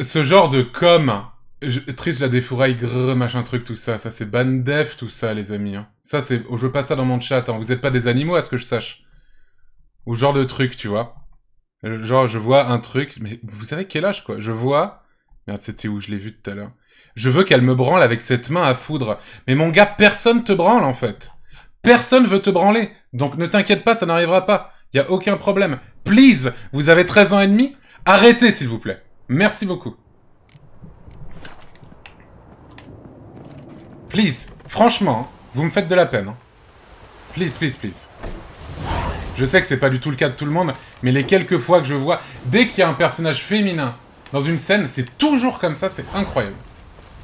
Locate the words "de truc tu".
10.32-10.88